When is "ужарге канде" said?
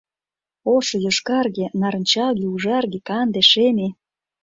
2.53-3.41